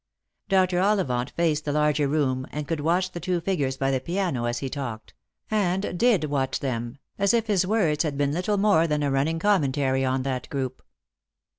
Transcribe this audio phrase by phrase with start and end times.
[0.49, 0.79] Dr.
[0.79, 4.57] Ollivant faced the larger room, and could watch the two figures by the piano as
[4.57, 5.13] he talked—
[5.71, 9.37] and did watch them, as if his words had been little more than a running
[9.37, 10.81] commentary on that group.